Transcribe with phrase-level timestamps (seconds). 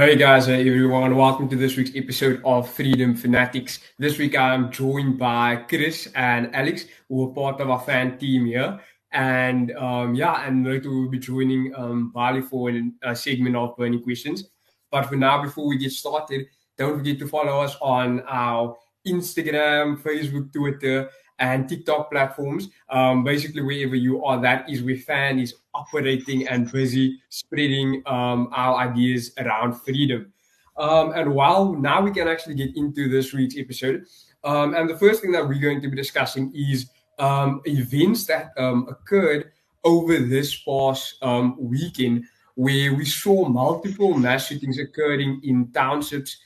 [0.00, 3.80] Hey guys, hey everyone, welcome to this week's episode of Freedom Fanatics.
[3.98, 8.46] This week I'm joined by Chris and Alex, who are part of our fan team
[8.46, 8.80] here.
[9.12, 14.02] And um, yeah, and later we'll be joining um, Bali for a segment of burning
[14.02, 14.48] questions.
[14.90, 16.46] But for now, before we get started,
[16.78, 22.68] don't forget to follow us on our Instagram, Facebook, Twitter, and TikTok platforms.
[22.90, 28.50] Um, basically, wherever you are, that is where Fan is operating and busy spreading um,
[28.52, 30.32] our ideas around freedom.
[30.76, 34.04] Um, and while now we can actually get into this week's episode,
[34.44, 38.50] um, and the first thing that we're going to be discussing is um, events that
[38.56, 39.50] um, occurred
[39.84, 41.16] over this past
[41.58, 46.36] weekend, where we saw multiple mass shootings occurring in townships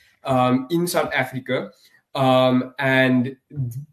[0.70, 1.70] in South Africa.
[2.14, 3.36] and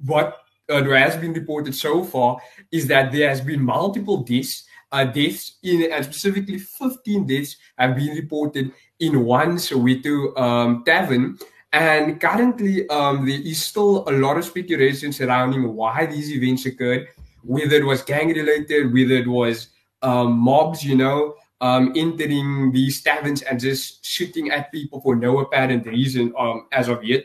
[0.06, 0.41] what
[0.72, 2.40] uh, there has been reported so far
[2.72, 7.96] is that there has been multiple deaths, uh, deaths in, and specifically 15 deaths have
[7.96, 11.38] been reported in one Soweto um, tavern.
[11.74, 17.08] And currently, um, there is still a lot of speculation surrounding why these events occurred,
[17.44, 19.68] whether it was gang related, whether it was
[20.02, 25.40] um, mobs, you know, um, entering these taverns and just shooting at people for no
[25.40, 27.24] apparent reason um, as of yet.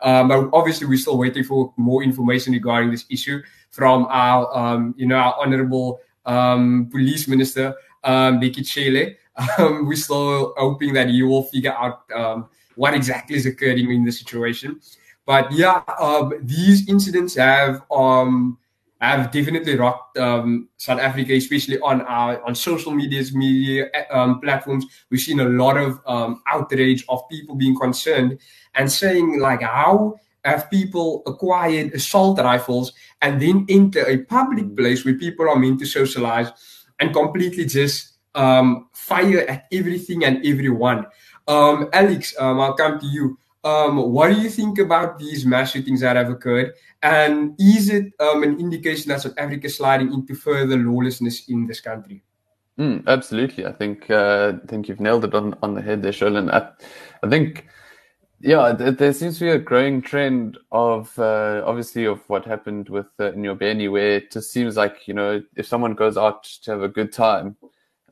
[0.00, 4.94] Um, but obviously, we're still waiting for more information regarding this issue from our, um,
[4.96, 9.16] you know, our honourable um, police minister, um, Cele.
[9.58, 14.04] Um, we're still hoping that he will figure out um, what exactly is occurring in
[14.04, 14.80] the situation.
[15.26, 18.58] But yeah, um, these incidents have um,
[19.00, 24.86] have definitely rocked um, South Africa, especially on our on social medias, media um, platforms.
[25.10, 28.38] We've seen a lot of um, outrage of people being concerned
[28.76, 32.92] and saying like, how have people acquired assault rifles
[33.22, 36.52] and then enter a public place where people are meant to socialize
[37.00, 41.06] and completely just um, fire at everything and everyone?
[41.48, 43.38] Um, Alex, um, I'll come to you.
[43.64, 46.74] Um, what do you think about these mass shootings that have occurred?
[47.02, 51.66] And is it um, an indication that South Africa is sliding into further lawlessness in
[51.66, 52.22] this country?
[52.78, 53.66] Mm, absolutely.
[53.66, 56.52] I think uh, I think you've nailed it on, on the head there, Sholin.
[56.52, 56.68] I,
[57.22, 57.66] I think,
[58.40, 63.06] yeah, there seems to be a growing trend of uh, obviously of what happened with
[63.18, 66.82] uh, Nyobeni, where it just seems like you know if someone goes out to have
[66.82, 67.56] a good time,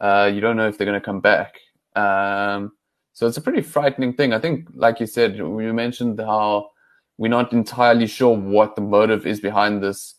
[0.01, 1.59] uh, you don't know if they're going to come back.
[1.95, 2.73] Um,
[3.13, 4.33] so it's a pretty frightening thing.
[4.33, 6.71] I think, like you said, you mentioned how
[7.19, 10.15] we're not entirely sure what the motive is behind this.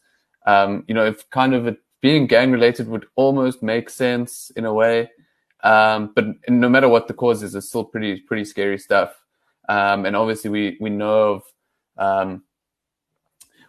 [0.45, 4.65] Um, you know, if kind of it being gang related would almost make sense in
[4.65, 5.09] a way.
[5.63, 9.24] Um, but no matter what the cause is, it's still pretty, pretty scary stuff.
[9.69, 11.43] Um, and obviously we, we know of,
[11.97, 12.43] um,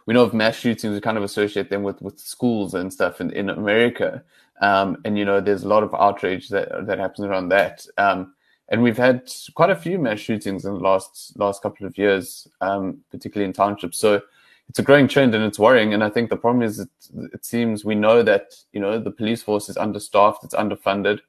[0.05, 3.19] we know of mass shootings, we kind of associate them with, with schools and stuff
[3.19, 4.23] in, in America.
[4.61, 7.85] Um, and, you know, there's a lot of outrage that, that happens around that.
[7.97, 8.33] Um,
[8.69, 12.47] and we've had quite a few mass shootings in the last last couple of years,
[12.61, 13.97] um, particularly in townships.
[13.97, 14.21] So
[14.67, 15.93] it's a growing trend and it's worrying.
[15.93, 16.89] And I think the problem is it,
[17.33, 21.19] it seems we know that you know the police force is understaffed, it's underfunded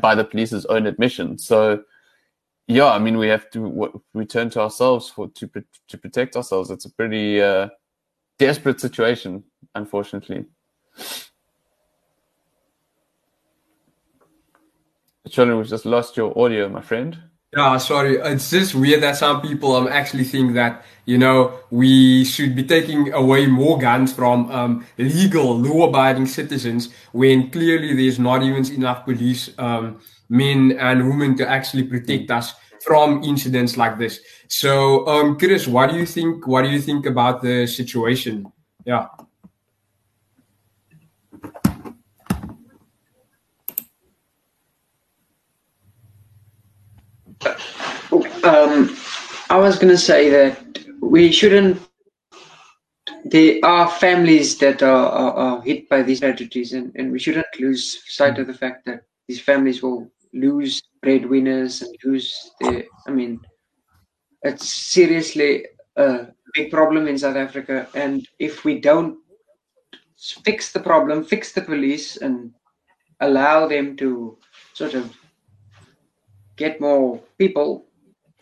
[0.00, 1.38] by the police's own admission.
[1.38, 1.82] So
[2.66, 5.50] yeah, I mean we have to w- return to ourselves for to
[5.88, 6.70] to protect ourselves.
[6.70, 7.68] It's a pretty uh,
[8.38, 9.44] desperate situation,
[9.74, 10.46] unfortunately.
[15.28, 17.18] Charlie, we've just lost your audio, my friend.
[17.56, 18.16] Yeah, sorry.
[18.16, 22.64] It's just weird that some people um, actually think that, you know, we should be
[22.64, 28.66] taking away more guns from um, legal, law abiding citizens when clearly there's not even
[28.74, 32.54] enough police um, men and women to actually protect us
[32.84, 34.20] from incidents like this.
[34.48, 36.46] So, um, Chris, what do you think?
[36.46, 38.52] What do you think about the situation?
[38.84, 39.08] Yeah.
[48.44, 48.94] Um,
[49.48, 50.58] I was going to say that
[51.00, 51.80] we shouldn't.
[53.24, 57.46] There are families that are, are, are, hit by these tragedies, and, and we shouldn't
[57.58, 62.84] lose sight of the fact that these families will lose breadwinners and lose their.
[63.06, 63.40] I mean,
[64.42, 65.66] it's seriously
[65.96, 69.18] a big problem in South Africa, and if we don't
[70.44, 72.52] fix the problem, fix the police, and
[73.20, 74.38] allow them to
[74.72, 75.14] sort of
[76.56, 77.86] get more people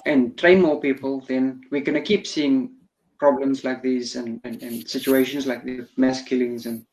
[0.06, 2.75] and train more people, then we're going to keep seeing
[3.19, 6.85] problems like these and, and, and situations like the mass killings and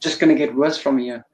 [0.00, 1.24] just going to get worse from here.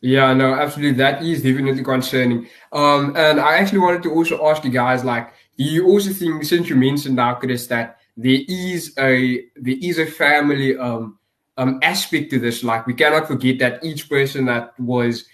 [0.00, 0.96] Yeah, no, absolutely.
[0.98, 2.46] That is definitely concerning.
[2.72, 6.44] Um, and I actually wanted to also ask you guys, like, do you also think,
[6.44, 11.18] since you mentioned now, Chris, that there is a there is a family um
[11.56, 12.62] um aspect to this?
[12.62, 15.24] Like, we cannot forget that each person that was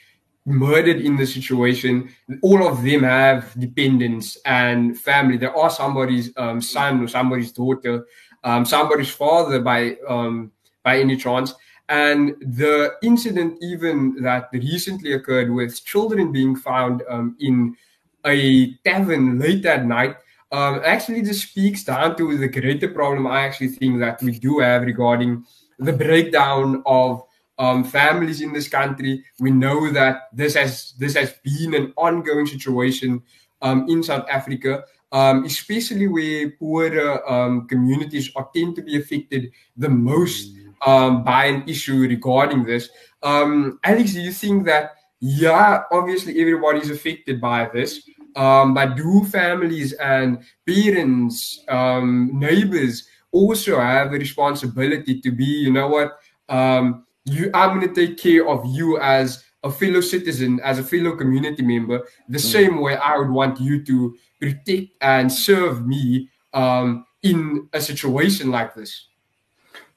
[0.47, 2.11] murdered in the situation.
[2.43, 5.37] All of them have dependents and family.
[5.37, 8.07] There are somebody's um, son or somebody's daughter,
[8.45, 10.53] um, somebody's father by um,
[10.83, 11.55] by any chance.
[11.89, 17.77] And the incident, even that recently occurred with children being found um, in
[18.25, 20.17] a tavern late at night,
[20.51, 24.61] um, actually just speaks down to the greater problem I actually think that we do
[24.61, 25.45] have regarding
[25.79, 27.23] the breakdown of
[27.59, 29.25] um, families in this country.
[29.41, 33.23] We know that this has this has been an ongoing situation
[33.63, 39.53] um, in South Africa, um, especially where poorer um, communities are tend to be affected
[39.77, 40.55] the most
[40.85, 42.89] um, by an issue regarding this.
[43.23, 49.93] Um, Alex, do you think that yeah, obviously everybody's affected by this, but do families
[49.95, 56.19] and parents, neighbors also have a responsibility to be, you know what?
[56.49, 60.85] Um, you i'm going to take care of you as a fellow citizen as a
[60.85, 62.53] fellow community member the mm.
[62.53, 68.51] same way i would want you to protect and serve me um, in a situation
[68.51, 69.09] like this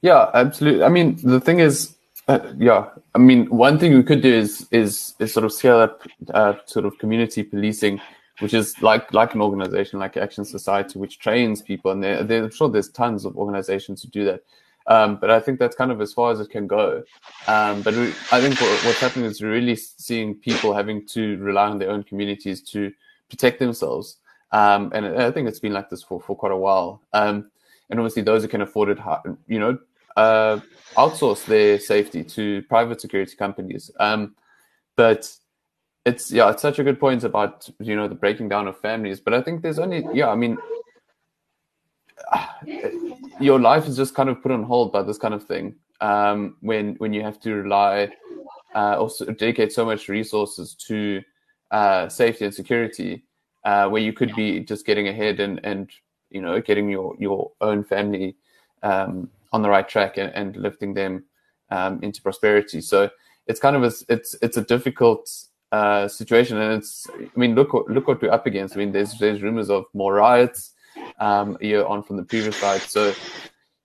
[0.02, 1.96] yeah absolutely i mean the thing is
[2.28, 5.78] uh, yeah i mean one thing we could do is is is sort of scale
[5.78, 6.02] up
[6.34, 8.00] uh, sort of community policing
[8.40, 12.44] which is like like an organization like action society which trains people and there, there,
[12.44, 14.42] i'm sure there's tons of organizations who do that
[14.88, 17.04] um, but I think that's kind of as far as it can go.
[17.46, 21.36] Um, but we, I think what, what's happening is we're really seeing people having to
[21.36, 22.90] rely on their own communities to
[23.28, 24.16] protect themselves.
[24.50, 27.02] Um, and I think it's been like this for, for quite a while.
[27.12, 27.50] Um,
[27.90, 28.98] and obviously, those who can afford it,
[29.46, 29.78] you know,
[30.18, 30.60] uh,
[30.96, 33.90] outsource their safety to private security companies.
[34.00, 34.34] Um,
[34.96, 35.32] but
[36.04, 39.20] it's yeah, it's such a good point about you know the breaking down of families.
[39.20, 40.58] But I think there's only yeah, I mean
[43.40, 46.56] your life is just kind of put on hold by this kind of thing um,
[46.60, 48.10] when when you have to rely
[48.74, 51.22] uh, dedicate so much resources to
[51.70, 53.22] uh, safety and security
[53.64, 55.90] uh, where you could be just getting ahead and and
[56.30, 58.34] you know getting your your own family
[58.82, 61.24] um, on the right track and, and lifting them
[61.70, 63.08] um, into prosperity so
[63.46, 65.30] it's kind of a, it's it's a difficult
[65.72, 69.18] uh, situation and it's I mean look look what we're up against I mean there's
[69.18, 70.74] there's rumors of more riots
[71.18, 72.80] um, a year on from the previous ride.
[72.82, 73.12] So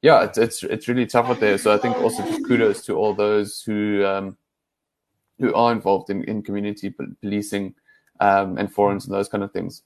[0.02, 1.58] yeah, it's it's it's really tough out there.
[1.58, 4.38] So I think also just kudos to all those who um,
[5.40, 7.76] who are involved in, in community policing
[8.20, 9.84] um, and forums and those kind of things.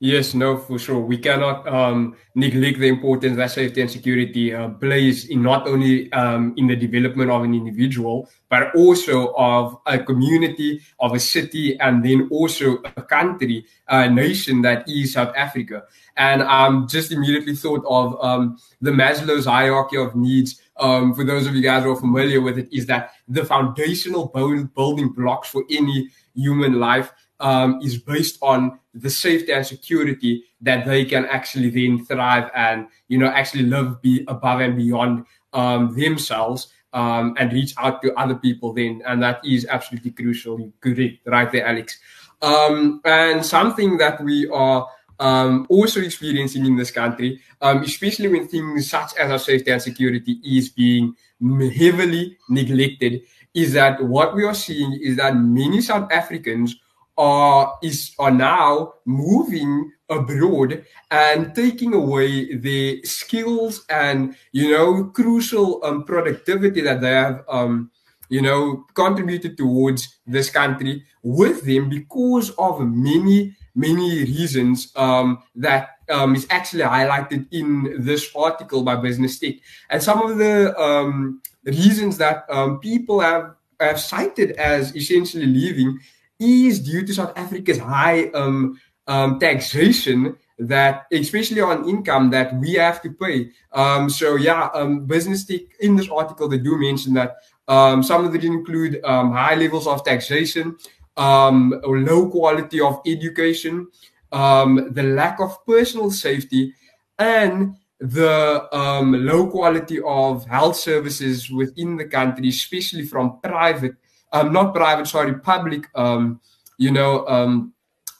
[0.00, 1.00] Yes, no, for sure.
[1.00, 6.12] We cannot um, neglect the importance that safety and security uh, plays in not only
[6.12, 11.76] um, in the development of an individual, but also of a community, of a city,
[11.80, 15.82] and then also a country, a nation that is South Africa.
[16.16, 20.62] And I'm just immediately thought of um, the Maslow's hierarchy of needs.
[20.76, 24.26] Um, for those of you guys who are familiar with it, is that the foundational
[24.28, 30.86] building blocks for any human life um, is based on the safety and security that
[30.86, 35.94] they can actually then thrive and you know actually live be above and beyond um,
[35.94, 39.02] themselves um, and reach out to other people then.
[39.06, 41.18] And that is absolutely crucial correct.
[41.26, 41.98] Right there alex.
[42.40, 44.88] Um, and something that we are
[45.20, 49.82] um, also experiencing in this country, um, especially when things such as our safety and
[49.82, 53.22] security is being heavily neglected,
[53.54, 56.76] is that what we are seeing is that many South Africans
[57.18, 65.84] are is are now moving abroad and taking away the skills and you know crucial
[65.84, 67.90] um, productivity that they have um,
[68.28, 75.90] you know contributed towards this country with them because of many many reasons um, that
[76.10, 79.54] um, is actually highlighted in this article by Business Tech.
[79.90, 86.00] And some of the um, reasons that um, people have, have cited as essentially leaving
[86.38, 92.74] is due to South Africa's high um, um, taxation that especially on income that we
[92.74, 93.50] have to pay.
[93.72, 97.36] Um, so yeah, um, business tech in this article they do mention that
[97.68, 100.76] um, some of it include um, high levels of taxation,
[101.16, 103.88] um, low quality of education,
[104.32, 106.74] um, the lack of personal safety,
[107.18, 113.96] and the um, low quality of health services within the country, especially from private
[114.32, 116.40] um, not private, sorry, public, um,
[116.78, 117.72] you know, um,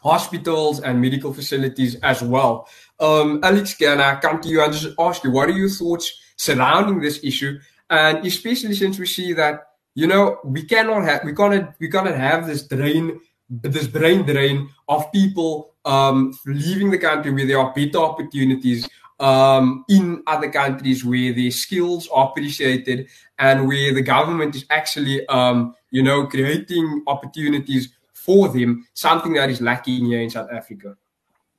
[0.03, 2.69] hospitals and medical facilities as well.
[3.01, 6.13] Um, Alex, can I come to you and just ask you, what are your thoughts
[6.37, 7.59] surrounding this issue?
[7.91, 9.61] And especially since we see that,
[9.95, 14.69] you know, we cannot have, we cannot, we cannot have this drain, this brain drain
[14.89, 18.89] of people um, leaving the country where there are better opportunities
[19.21, 25.27] um, in other countries where their skills are appreciated and where the government is actually
[25.29, 30.97] um, you know, creating opportunities for them, something that is lacking here in South Africa.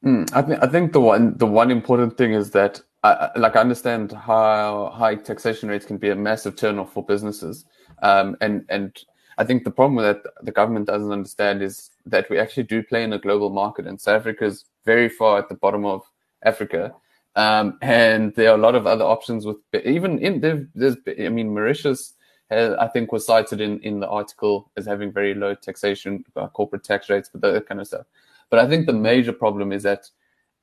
[0.04, 3.56] Mm, I think I think the one the one important thing is that I, like
[3.56, 7.66] I understand how high taxation rates can be a massive turnoff for businesses,
[8.02, 8.98] um, and and
[9.38, 13.04] I think the problem that the government doesn't understand is that we actually do play
[13.04, 16.04] in a global market, and South Africa is very far at the bottom of
[16.44, 16.94] Africa,
[17.36, 20.40] um, and there are a lot of other options with even in
[20.76, 22.14] there's I mean Mauritius.
[22.50, 26.48] Has, I think was cited in, in the article as having very low taxation, uh,
[26.48, 28.06] corporate tax rates, but that kind of stuff.
[28.50, 30.10] But I think the major problem is that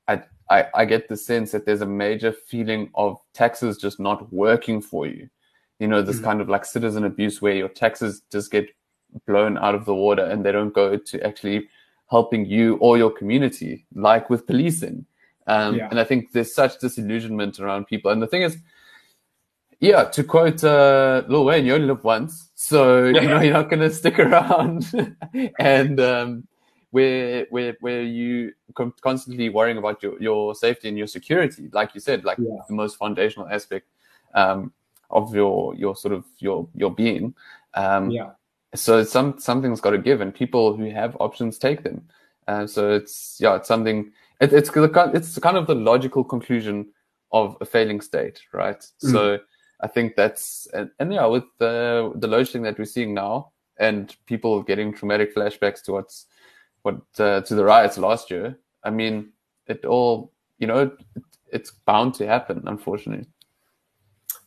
[0.07, 4.31] I, I, I get the sense that there's a major feeling of taxes just not
[4.33, 5.29] working for you
[5.79, 6.23] you know, this mm.
[6.23, 8.67] kind of like citizen abuse where your taxes just get
[9.25, 11.67] blown out of the water and they don't go to actually
[12.09, 15.05] helping you or your community, like with policing.
[15.45, 15.87] Um, yeah.
[15.89, 18.11] And I think there's such disillusionment around people.
[18.11, 18.57] And the thing is,
[19.79, 23.69] yeah, to quote uh, Lil Wayne, you only live once, so you know you're not
[23.69, 24.91] going to stick around.
[25.59, 26.47] and um,
[26.91, 28.53] where where where you
[29.01, 32.57] constantly worrying about your, your safety and your security, like you said, like yeah.
[32.67, 33.87] the most foundational aspect.
[34.33, 34.71] Um,
[35.09, 37.33] of your your sort of your your being.
[37.73, 38.31] Um, yeah.
[38.75, 42.07] So some something's got to give, and people who have options take them.
[42.47, 44.11] Uh, so it's yeah, it's something.
[44.39, 46.87] It, it's it's kind of the logical conclusion
[47.31, 48.79] of a failing state, right?
[48.79, 49.11] Mm.
[49.11, 49.39] So
[49.79, 53.51] I think that's and, and, yeah, with the the load shedding that we're seeing now,
[53.79, 56.25] and people getting traumatic flashbacks to what's
[56.81, 58.57] what uh, to the riots last year.
[58.83, 59.33] I mean,
[59.67, 63.27] it all you know, it, it's bound to happen, unfortunately.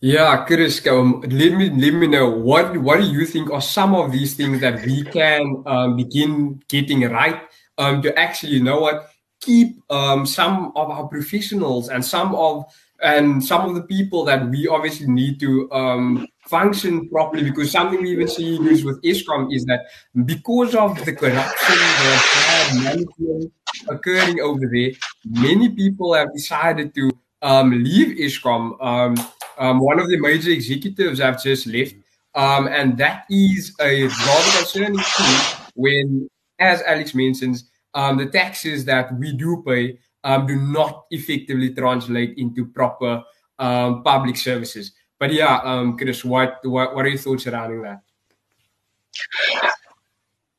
[0.03, 3.95] Yeah, Chris, um, let me let me know what what do you think are some
[3.95, 7.43] of these things that we can um, begin getting right
[7.77, 9.11] um, to actually you know what
[9.41, 12.65] keep um, some of our professionals and some of
[13.03, 18.03] and some of the people that we obviously need to um, function properly because something
[18.03, 19.87] we even see with Eskom is that
[20.25, 21.79] because of the corruption,
[22.73, 23.53] the management
[23.89, 24.91] occurring over there,
[25.25, 27.11] many people have decided to
[27.43, 28.77] um, leave Eskom.
[28.85, 29.17] Um,
[29.59, 31.95] um, one of the major executives have just left.
[32.35, 36.29] Um, and that is a rather concerning thing when,
[36.59, 42.37] as Alex mentions, um, the taxes that we do pay um, do not effectively translate
[42.39, 43.23] into proper
[43.59, 44.93] um, public services.
[45.19, 48.01] But yeah, um, Chris, what, what, what are your thoughts surrounding that?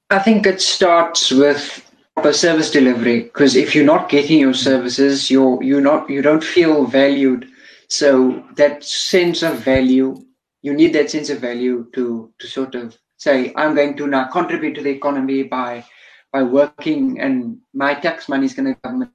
[0.10, 5.32] I think it starts with proper service delivery because if you're not getting your services,
[5.32, 7.48] you're you're not you don't feel valued
[7.92, 10.16] so that sense of value,
[10.62, 14.30] you need that sense of value to to sort of say, I'm going to now
[14.32, 15.84] contribute to the economy by
[16.32, 19.12] by working, and my tax money is going to government.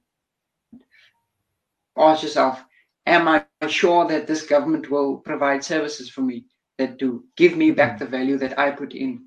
[1.97, 2.63] Ask yourself,
[3.05, 6.45] am I sure that this government will provide services for me
[6.77, 7.99] that do give me back mm.
[7.99, 9.25] the value that I put in?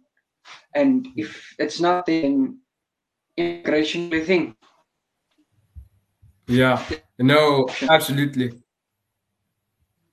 [0.74, 2.58] And if it's not, then
[3.36, 4.56] immigration thing.
[6.46, 6.82] Yeah,
[7.18, 8.52] no, absolutely.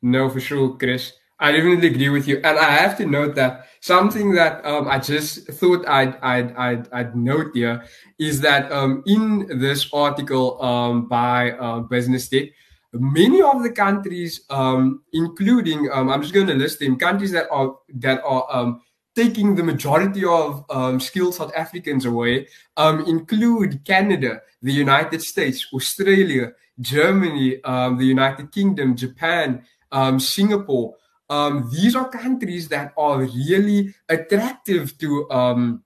[0.02, 1.14] No, for sure, Chris.
[1.40, 4.98] I definitely agree with you, and I have to note that something that um, I
[4.98, 7.84] just thought I'd, I'd I'd I'd note here
[8.18, 12.50] is that um, in this article um, by uh, Business Tech,
[12.92, 17.48] many of the countries, um, including um, I'm just going to list them, countries that
[17.52, 18.82] are that are um,
[19.16, 26.54] taking the majority of um skilled South Africans away, include Canada, the United States, Australia,
[26.80, 30.96] Germany, the United Kingdom, Japan um, Singapore.
[31.30, 35.84] Um, these are countries that are really attractive to um,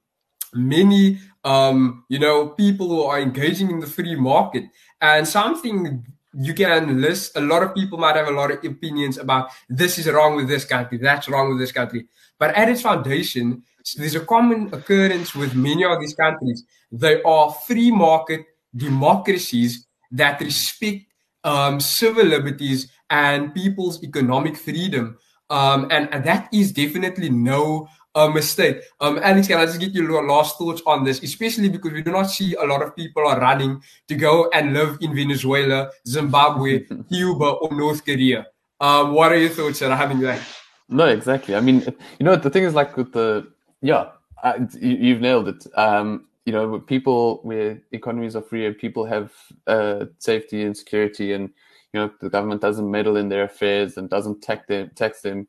[0.53, 4.65] many, um, you know, people who are engaging in the free market.
[5.01, 9.17] And something you can list, a lot of people might have a lot of opinions
[9.17, 12.07] about this is wrong with this country, that's wrong with this country.
[12.37, 13.63] But at its foundation,
[13.97, 16.63] there's a common occurrence with many of these countries.
[16.91, 18.45] They are free market
[18.75, 21.05] democracies that respect
[21.43, 25.17] um, civil liberties and people's economic freedom.
[25.51, 28.81] Um, and, and that is definitely no uh, mistake.
[29.01, 32.11] Um, Alex, can I just get your last thoughts on this, especially because we do
[32.11, 36.85] not see a lot of people are running to go and live in Venezuela, Zimbabwe,
[37.11, 38.47] Cuba, or North Korea.
[38.79, 40.41] Um, what are your thoughts surrounding that?
[40.87, 41.55] No, exactly.
[41.55, 41.81] I mean,
[42.17, 44.11] you know, the thing is like with the, yeah,
[44.43, 45.67] I, you, have nailed it.
[45.75, 49.31] Um, you know, people where economies are free and people have
[49.67, 51.51] uh, safety and security and
[51.93, 55.47] you know the government doesn't meddle in their affairs and doesn't tax them tax them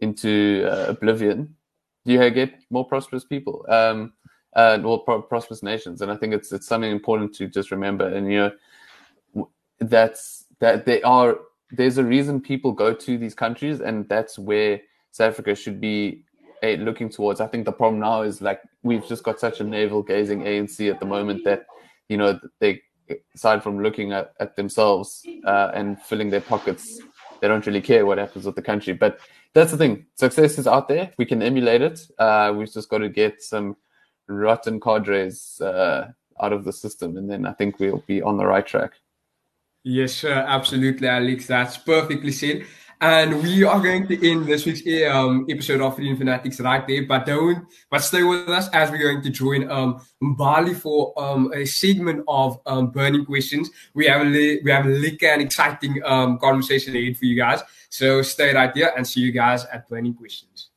[0.00, 1.54] into uh, oblivion,
[2.04, 4.12] you get more prosperous people, um,
[4.54, 8.06] uh, more pro- prosperous nations, and I think it's it's something important to just remember.
[8.06, 8.52] And you
[9.34, 9.46] know,
[9.80, 11.38] that's that they are
[11.72, 16.22] there's a reason people go to these countries, and that's where South Africa should be
[16.62, 17.40] eh, looking towards.
[17.40, 20.90] I think the problem now is like we've just got such a navel gazing ANC
[20.90, 21.66] at the moment that
[22.08, 22.82] you know they
[23.34, 27.00] aside from looking at, at themselves uh, and filling their pockets,
[27.40, 28.92] they don't really care what happens with the country.
[28.92, 29.18] But
[29.54, 30.06] that's the thing.
[30.16, 31.12] Success is out there.
[31.18, 32.00] We can emulate it.
[32.18, 33.76] Uh, we've just got to get some
[34.28, 36.08] rotten cadres uh,
[36.40, 38.92] out of the system, and then I think we'll be on the right track.
[39.84, 41.46] Yes, absolutely, Alex.
[41.46, 42.66] That's perfectly said.
[43.00, 47.04] And we are going to end this week's um, episode of Freedom Fanatics right there.
[47.06, 51.52] But don't, but stay with us as we're going to join um, Bali for um,
[51.54, 53.70] a segment of um, burning questions.
[53.92, 57.60] We have a we have a liquor and exciting um, conversation ahead for you guys.
[57.90, 60.70] So stay right there and see you guys at burning questions.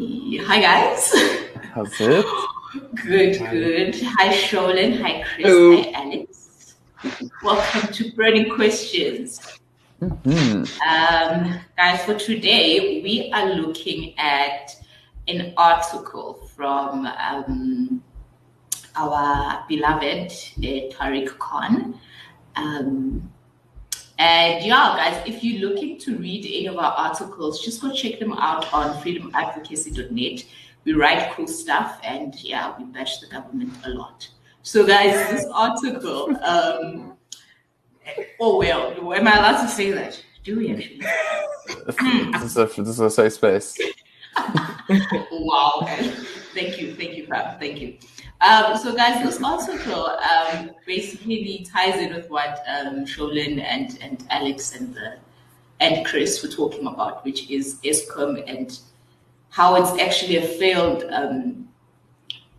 [0.00, 1.12] Hi guys.
[1.74, 2.24] How's it?
[2.94, 3.94] Good, good.
[4.02, 4.98] Hi Sholin.
[5.02, 5.46] Hi Chris.
[5.46, 5.82] Hello.
[5.82, 6.76] Hi Alex.
[7.42, 9.40] Welcome to Burning Questions.
[10.00, 10.62] Mm-hmm.
[10.88, 14.74] Um, guys, for today we are looking at
[15.28, 18.02] an article from um,
[18.96, 22.00] our beloved uh, Tariq Khan.
[22.56, 23.30] Um,
[24.20, 28.18] and yeah, guys, if you're looking to read any of our articles, just go check
[28.18, 30.44] them out on freedomadvocacy.net.
[30.84, 34.28] We write cool stuff and yeah, we bash the government a lot.
[34.62, 37.16] So, guys, this article, um,
[38.40, 40.22] oh, well, am I allowed to say that?
[40.44, 41.00] Do we actually?
[41.86, 43.78] this, is a, this is a safe space.
[45.32, 45.80] wow.
[46.52, 46.94] Thank you.
[46.94, 47.58] Thank you, Fab.
[47.58, 47.96] Thank you.
[48.40, 54.24] Um, so, guys, this article um, basically ties in with what um, Sholin and, and
[54.30, 55.16] Alex and the,
[55.80, 58.78] and Chris were talking about, which is Eskom and
[59.50, 61.68] how it's actually a failed um,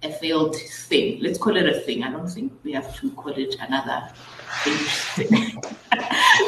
[0.03, 1.21] a failed thing.
[1.21, 2.03] Let's call it a thing.
[2.03, 4.09] I don't think we have to call it another
[4.63, 5.27] thing.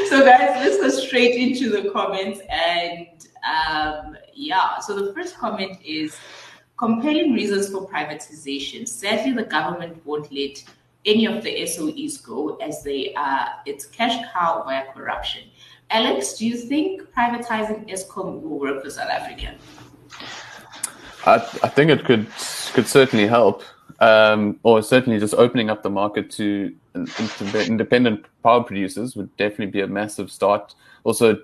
[0.10, 3.08] so, guys, let's go straight into the comments and
[3.44, 4.80] um, yeah.
[4.80, 6.18] So the first comment is
[6.78, 8.88] compelling reasons for privatization.
[8.88, 10.64] Sadly, the government won't let
[11.06, 15.44] any of the SOEs go as they are its cash cow via corruption.
[15.90, 19.56] Alex, do you think privatizing Eskom will work for South Africa?
[21.26, 22.28] I, I think it could
[22.74, 23.64] could certainly help,
[24.00, 29.82] um, or certainly just opening up the market to independent power producers would definitely be
[29.82, 30.76] a massive start.
[31.04, 31.38] Also,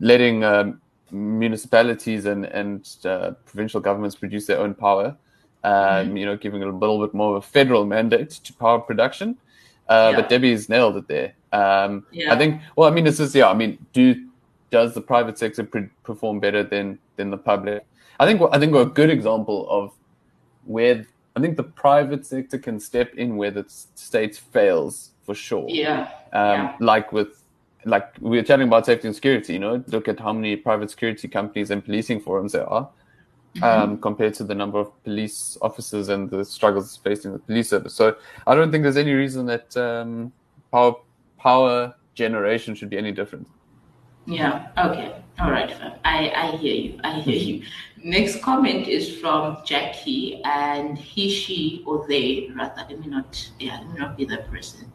[0.00, 0.80] letting um,
[1.12, 5.16] municipalities and and uh, provincial governments produce their own power.
[5.64, 6.16] Um, mm-hmm.
[6.16, 9.36] You know, giving a little bit more of a federal mandate to power production.
[9.88, 10.20] Uh, yeah.
[10.20, 11.34] But Debbie's nailed it there.
[11.52, 12.32] Um, yeah.
[12.32, 12.62] I think.
[12.76, 13.48] Well, I mean, it's just yeah.
[13.48, 14.26] I mean, do
[14.70, 17.84] does the private sector pre- perform better than than the public?
[18.18, 18.40] I think.
[18.50, 19.92] I think we're a good example of
[20.64, 25.66] where I think the private sector can step in where the state fails for sure.
[25.68, 26.10] Yeah.
[26.32, 26.76] Um, yeah.
[26.80, 27.41] Like with
[27.84, 30.90] like we were chatting about safety and security, you know, look at how many private
[30.90, 32.88] security companies and policing forums there are
[33.56, 33.64] mm-hmm.
[33.64, 37.94] um, compared to the number of police officers and the struggles facing the police service.
[37.94, 38.16] So
[38.46, 40.32] I don't think there's any reason that um,
[40.70, 40.94] power
[41.38, 43.46] power generation should be any different.
[44.26, 44.68] Yeah.
[44.78, 45.16] Okay.
[45.40, 45.74] All right.
[46.04, 47.00] I I hear you.
[47.02, 47.62] I hear you.
[48.04, 52.86] Next comment is from Jackie, and he, she, or they rather.
[52.88, 53.50] Let me not.
[53.58, 53.78] Yeah.
[53.78, 54.92] Let me not be that person.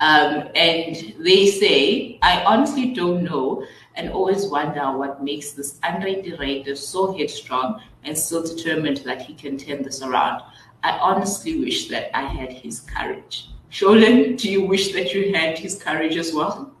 [0.00, 6.22] Um, and they say, I honestly don't know and always wonder what makes this Andre
[6.22, 10.42] de Ruyter so headstrong and so determined that he can turn this around.
[10.82, 13.50] I honestly wish that I had his courage.
[13.70, 16.72] Sholin, do you wish that you had his courage as well?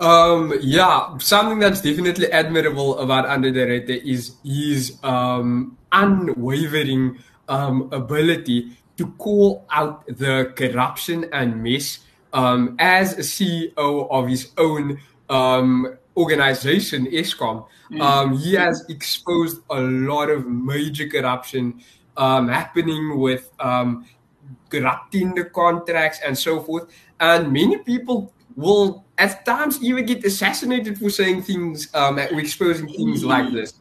[0.00, 7.88] Um, yeah, something that's definitely admirable about Andre de Ruyter is his um, unwavering um,
[7.90, 12.00] ability to call out the corruption and mess
[12.34, 18.00] um, as a CEO of his own um, organization, Eskom, mm.
[18.00, 21.80] um, he has exposed a lot of major corruption
[22.16, 24.06] um, happening with um,
[24.68, 26.92] corrupting the contracts and so forth.
[27.20, 33.24] And many people will at times even get assassinated for saying things, um, exposing things
[33.24, 33.74] like this.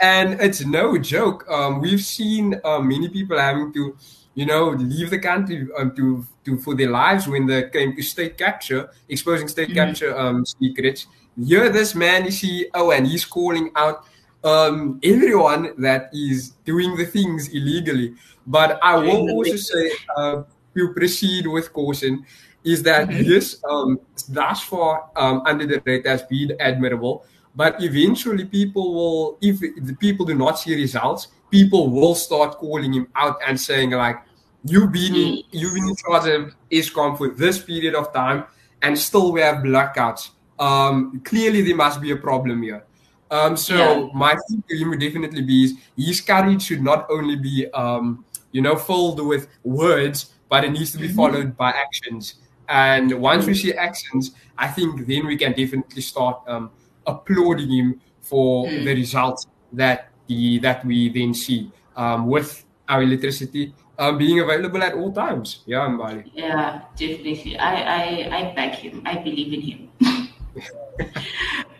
[0.00, 1.46] And it's no joke.
[1.50, 3.96] Um, we've seen uh, many people having to
[4.36, 8.02] you know, leave the country um, to to for their lives when they came to
[8.02, 9.90] state capture, exposing state mm-hmm.
[9.90, 11.06] capture um, secrets.
[11.36, 14.06] Here, this man is CEO, and he's calling out
[14.42, 18.14] um, everyone that is doing the things illegally.
[18.46, 20.42] But I will also say, uh,
[20.74, 22.24] to proceed with caution,
[22.64, 23.30] is that mm-hmm.
[23.30, 27.26] yes, um, thus far um, Andre de Ruyter has been admirable.
[27.54, 32.92] But eventually, people will, if the people do not see results, people will start calling
[32.92, 34.18] him out and saying like,
[34.64, 38.44] "You've been in, you've been in charge of Eskom for this period of time,
[38.82, 40.30] and still we have blackouts.
[40.58, 42.84] Um, clearly, there must be a problem here."
[43.30, 44.08] Um, so yeah.
[44.14, 48.24] my thing to him would definitely be is his courage should not only be, um,
[48.52, 51.16] you know, filled with words, but it needs to be mm-hmm.
[51.16, 52.34] followed by actions.
[52.68, 56.70] And once we see actions, I think then we can definitely start um,
[57.06, 58.84] applauding him for mm.
[58.84, 64.82] the results that the that we then see um, with our electricity um, being available
[64.82, 65.60] at all times.
[65.66, 66.30] Yeah, Mbali.
[66.34, 67.58] Yeah, definitely.
[67.58, 69.02] I, I, I back him.
[69.04, 69.88] I believe in him.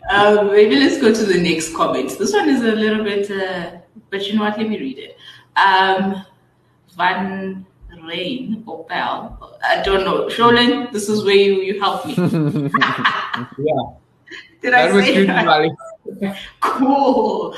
[0.09, 2.17] um, maybe let's go to the next comment.
[2.17, 3.77] This one is a little bit, uh,
[4.09, 4.57] but you know what?
[4.57, 5.17] Let me read it.
[5.55, 6.25] Um,
[6.95, 7.65] Van
[8.07, 10.27] Rain or Bell, I don't know.
[10.27, 12.13] Sholin, this is where you, you help me.
[12.17, 12.69] yeah.
[14.61, 16.37] Did I that say that?
[16.61, 17.53] cool.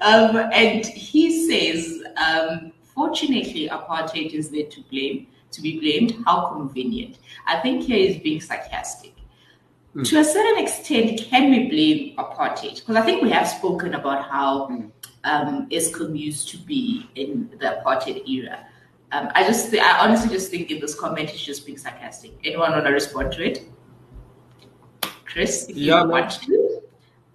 [0.00, 6.22] Um, and he says, um, fortunately, apartheid is there to blame, to be blamed.
[6.24, 7.18] How convenient.
[7.46, 9.14] I think he is being sarcastic.
[9.94, 10.08] Mm.
[10.08, 12.80] To a certain extent, can we blame apartheid?
[12.80, 14.90] Because I think we have spoken about how mm.
[15.24, 18.66] um, Eskom used to be in the apartheid era.
[19.12, 22.32] Um, I just, th- I honestly just think in this comment he's just being sarcastic.
[22.42, 23.62] Anyone want to respond to it?
[25.24, 26.82] Chris, if yeah, you want to,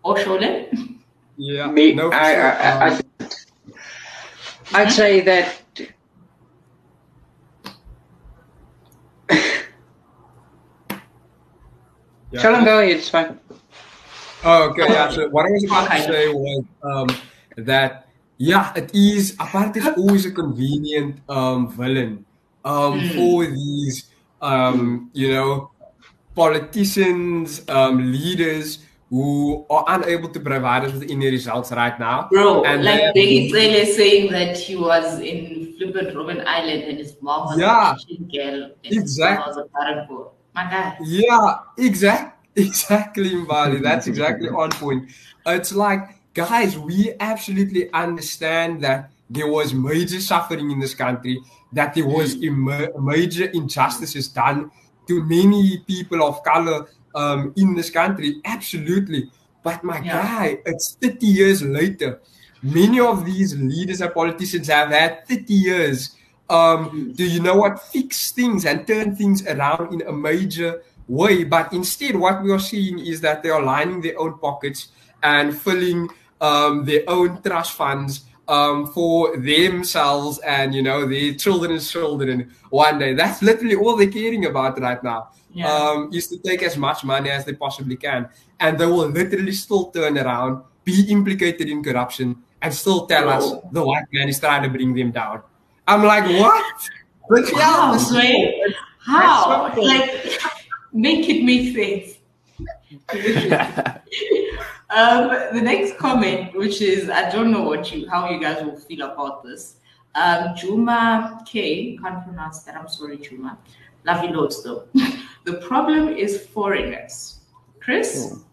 [0.04, 1.00] or Sholin?
[1.38, 1.94] Yeah, me.
[1.94, 2.44] No, I, sure.
[2.44, 3.02] I, I, um, I,
[4.74, 5.62] would say that.
[12.32, 12.42] yeah.
[12.42, 12.80] Shall I go?
[12.80, 13.40] It's fine.
[14.44, 14.88] Oh, okay.
[14.88, 15.10] Yeah.
[15.10, 17.08] So what I was about to say was um,
[17.58, 19.34] that yeah, it is.
[19.34, 22.26] Apart is always a convenient um, villain
[22.64, 23.16] um, mm.
[23.16, 24.10] for these,
[24.42, 25.72] um, you know,
[26.36, 28.80] politicians, um, leaders
[29.10, 32.28] who are unable to provide us with any results right now.
[32.32, 37.16] Bro, and like Biggie Taylor saying that he was in flippant Robben Island and his
[37.22, 38.72] mom was yeah, a girl.
[38.84, 39.64] exactly.
[40.56, 40.98] My guy.
[41.02, 42.36] Yeah, exactly.
[42.56, 43.82] Exactly, Mbali.
[43.82, 45.12] That's exactly on point.
[45.46, 51.40] It's like guys, we absolutely understand that there was major suffering in this country,
[51.74, 53.02] that there was mm.
[53.02, 54.72] major injustices done
[55.08, 58.42] to many people of color um, in this country.
[58.46, 59.30] Absolutely.
[59.64, 60.22] But my yeah.
[60.22, 62.22] guy, it's 30 years later.
[62.62, 66.16] Many of these leaders and politicians have had 30 years
[66.50, 71.44] um, do you know what fix things and turn things around in a major way
[71.44, 74.90] but instead what we are seeing is that they are lining their own pockets
[75.24, 76.10] and filling
[76.42, 82.98] um, their own trust funds um, for themselves and you know their children's children one
[82.98, 83.14] day.
[83.14, 85.30] That's literally all they're caring about right now.
[85.54, 85.72] Yeah.
[85.72, 89.52] Um, is to take as much money as they possibly can, and they will literally
[89.52, 93.32] still turn around, be implicated in corruption, and still tell Bro.
[93.32, 95.42] us the white man is trying to bring them down.
[95.88, 96.90] I'm like, what?
[97.30, 97.98] But How?
[98.14, 98.52] Yeah,
[99.00, 99.74] How?
[99.76, 100.40] Like,
[100.94, 102.18] make it make sense.
[104.90, 108.78] um, the next comment, which is I don't know what you how you guys will
[108.78, 109.76] feel about this.
[110.16, 112.76] Um, Juma K, can't pronounce that.
[112.76, 113.58] I'm sorry, Juma.
[114.06, 114.86] Love you loads though.
[115.46, 117.40] the problem is foreigners.
[117.80, 118.44] Chris, oh.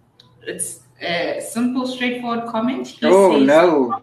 [0.42, 2.86] it's a simple, straightforward comment.
[2.86, 4.02] He oh no.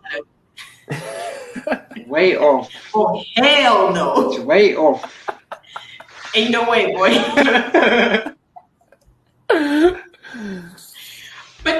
[2.07, 2.69] way off.
[2.95, 4.31] Oh hell no.
[4.31, 5.29] It's way off.
[6.35, 8.33] Ain't no way, boy.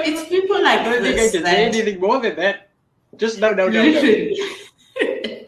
[0.04, 2.70] It's people like I don't think I can say anything more than that.
[3.16, 4.00] Just no, no, no, no.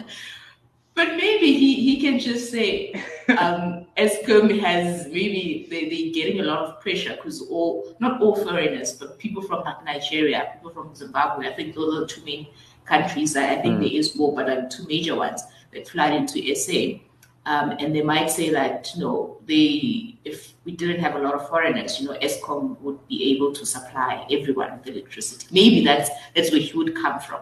[0.94, 2.92] but maybe he, he can just say,
[3.38, 8.36] um, Eskom has maybe they, they're getting a lot of pressure because all, not all
[8.36, 12.46] foreigners, but people from like Nigeria, people from Zimbabwe, I think those are two main
[12.84, 13.80] countries I think mm.
[13.80, 15.42] there is more, but like two major ones
[15.72, 17.00] that fly into SA.
[17.46, 21.34] Um, and they might say that you know they if we didn't have a lot
[21.34, 25.46] of foreigners, you know, Eskom would be able to supply everyone with electricity.
[25.52, 27.40] Maybe that's that's where he would come from.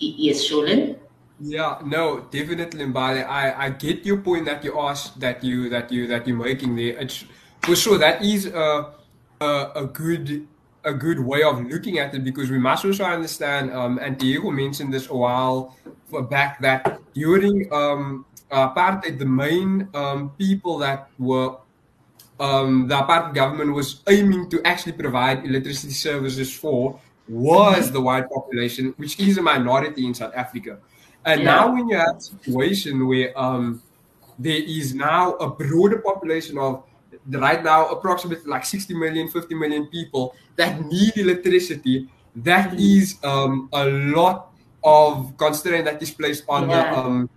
[0.00, 0.98] Yes, Sholin.
[1.38, 3.26] Yeah, no, definitely, Mbali.
[3.26, 6.74] I, I get your point that you asked that you that you that you're making
[6.74, 6.98] there.
[6.98, 7.24] It's
[7.62, 8.94] for sure that is a
[9.40, 10.48] a, a good
[10.84, 13.72] a good way of looking at it because we must also understand.
[13.72, 15.76] Um, and Diego mentioned this a while
[16.20, 21.56] back that during um, apartheid, the main um, people that were
[22.40, 28.28] um, the apartheid government was aiming to actually provide electricity services for was the white
[28.28, 30.80] population, which is a minority in South Africa.
[31.24, 31.54] And Yeah.
[31.54, 33.82] now, when you have a situation where um,
[34.38, 36.84] there is now a broader population of
[37.28, 43.68] right now approximately like 60 million, 50 million people that need electricity, that is um,
[43.72, 44.51] a lot
[44.84, 46.90] of constraint that is placed on Yeah.
[46.90, 47.30] the um,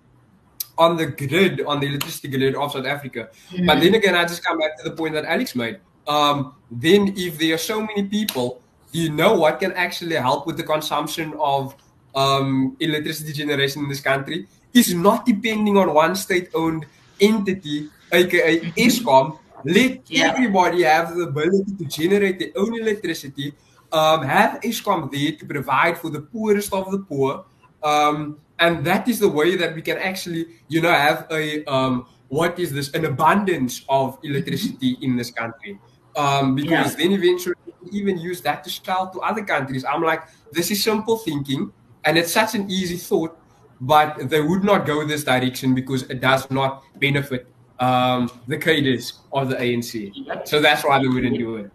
[0.78, 3.30] on the grid, on the electricity grid of South Africa.
[3.66, 5.80] But then again, I just come back to the point that Alex made.
[6.08, 10.58] Um, then, if there are so many people, you know what can actually help with
[10.58, 11.76] the consumption of
[12.14, 16.86] um, electricity generation in this country is not depending on one state-owned
[17.22, 19.40] entity, aka Eskom.
[19.64, 20.30] Let Yeah.
[20.32, 23.54] everybody have the ability to generate their own electricity.
[23.96, 27.46] Um, have Eskom there to provide for the poorest of the poor.
[27.82, 32.06] Um, and that is the way that we can actually, you know, have a um,
[32.28, 32.94] what is this?
[32.94, 35.80] An abundance of electricity in this country.
[36.18, 36.96] Um, because Yeah.
[37.00, 39.86] then eventually we even use that to sell to other countries.
[39.86, 41.72] I'm like, this is simple thinking,
[42.04, 43.38] and it's such an easy thought,
[43.80, 47.48] but they would not go this direction because it does not benefit
[47.80, 50.12] um, the cadres of the ANC.
[50.44, 51.72] So that's why they wouldn't do it.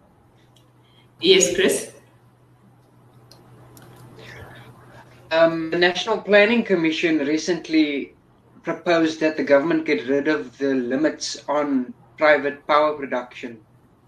[1.19, 1.93] Yes, Chris.
[5.31, 8.15] Um, the National Planning Commission recently
[8.63, 13.61] proposed that the government get rid of the limits on private power production.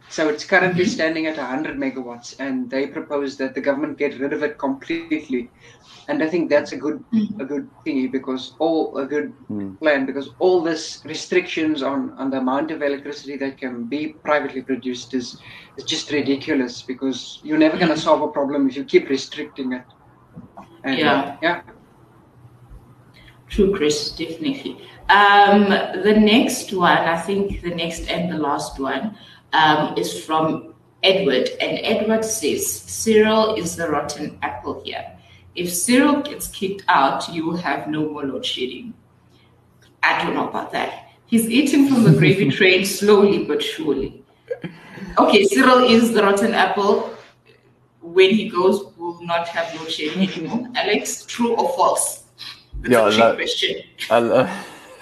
[0.09, 4.33] So it's currently standing at 100 megawatts, and they propose that the government get rid
[4.33, 5.33] of it completely.
[5.91, 6.83] And I think that's a good
[7.23, 9.79] a good thingy because all a good Mm.
[9.79, 14.61] plan because all this restrictions on on the amount of electricity that can be privately
[14.61, 15.39] produced is
[15.77, 19.73] is just ridiculous because you're never going to solve a problem if you keep restricting
[19.73, 19.85] it.
[20.83, 21.37] And, Yeah.
[21.41, 21.61] yeah.
[23.47, 24.77] True, Chris, definitely.
[25.09, 29.15] Um, the next one, I think the next and the last one,
[29.53, 31.49] um, is from Edward.
[31.61, 35.05] And Edward says, Cyril is the rotten apple here.
[35.55, 38.93] If Cyril gets kicked out, you will have no more load shedding.
[40.01, 41.09] I don't know about that.
[41.27, 44.23] He's eating from the gravy train slowly but surely.
[45.17, 47.11] Okay, Cyril is the rotten apple.
[48.01, 48.92] When he goes,
[49.25, 50.67] not have load shedding anymore.
[50.75, 52.23] Alex, true or false?
[52.81, 53.75] That's Yeah, a trick that- question.
[54.09, 54.49] I love,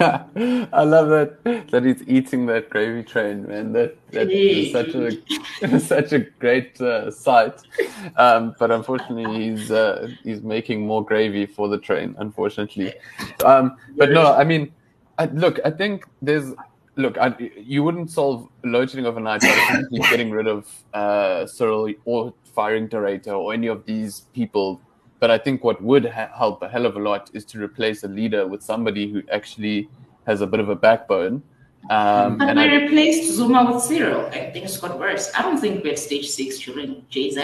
[0.72, 3.72] I love that that he's eating that gravy train, man.
[3.72, 7.54] That that is such a such a great uh, sight.
[8.16, 12.16] Um, but unfortunately, he's uh, he's making more gravy for the train.
[12.18, 12.94] Unfortunately,
[13.44, 14.72] um, but no, I mean,
[15.18, 16.52] I, look, I think there's
[16.96, 22.34] look, I, you wouldn't solve load shedding overnight by getting rid of uh, Cyril or
[22.54, 24.80] firing Dorata or any of these people
[25.20, 28.02] but I think what would ha- help a hell of a lot is to replace
[28.02, 29.88] a leader with somebody who actually
[30.26, 31.44] has a bit of a backbone.
[31.90, 35.30] Um, But and we I, replaced Zuma with Cyril, things got worse.
[35.38, 37.38] I don't think we're at stage six during JZ.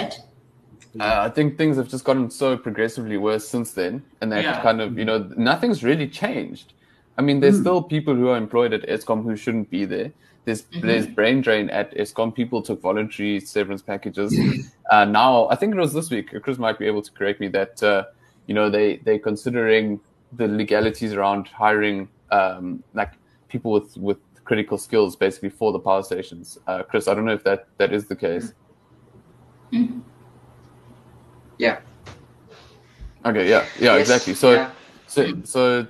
[0.98, 4.60] uh, I think things have just gotten so progressively worse since then, and that Yeah.
[4.60, 6.72] kind of you know nothing's really changed.
[7.18, 10.12] I mean, there's still people who are employed at Eskom who shouldn't be there.
[10.44, 12.32] There's there's brain drain at Eskom.
[12.34, 14.32] People took voluntary severance packages.
[14.90, 16.30] uh, now, I think it was this week.
[16.42, 18.04] Chris might be able to correct me that uh,
[18.46, 20.00] you know they they're considering
[20.32, 23.12] the legalities around hiring um, like
[23.48, 26.56] people with with critical skills basically for the power stations.
[26.68, 28.54] Uh, Chris, I don't know if that that is the case.
[31.58, 31.80] Yeah.
[33.26, 33.50] Okay.
[33.50, 33.66] Yeah.
[33.80, 33.96] Yeah.
[33.96, 34.34] Yes, Exactly.
[34.34, 34.52] So.
[34.52, 34.70] yeah.
[35.08, 35.86] So, so,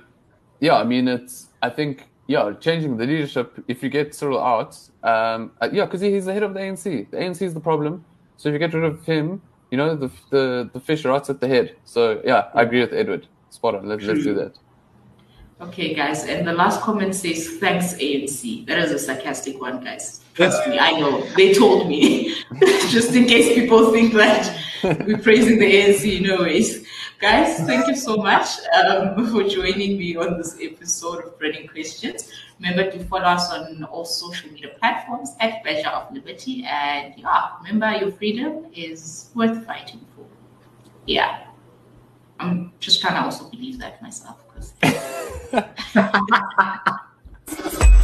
[0.59, 4.77] yeah, I mean, it's, I think, yeah, changing the leadership, if you get Cyril out,
[5.03, 7.09] um, uh, yeah, because he's the head of the ANC.
[7.09, 8.05] The ANC is the problem.
[8.37, 9.41] So if you get rid of him,
[9.71, 11.75] you know, the, the, the fish rots at the head.
[11.85, 13.27] So, yeah, I agree with Edward.
[13.49, 13.87] Spot on.
[13.87, 14.57] Let's, let's do that.
[15.61, 18.65] Okay, guys, and the last comment says, thanks, ANC.
[18.65, 20.21] That is a sarcastic one, guys.
[20.33, 21.21] Trust me, I know.
[21.35, 22.33] They told me.
[22.89, 24.57] Just in case people think that
[25.05, 26.85] we're praising the ANC, no ways.
[27.19, 32.31] Guys, thank you so much um, for joining me on this episode of Burning Questions.
[32.61, 36.63] Remember to follow us on all social media platforms at Pleasure of Liberty.
[36.63, 40.25] And yeah, remember your freedom is worth fighting for.
[41.07, 41.43] Yeah.
[42.39, 44.73] I'm just trying to also believe that myself because